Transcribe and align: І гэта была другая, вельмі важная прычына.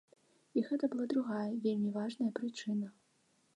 І 0.59 0.63
гэта 0.69 0.89
была 0.93 1.05
другая, 1.13 1.45
вельмі 1.67 1.93
важная 2.01 2.33
прычына. 2.43 2.93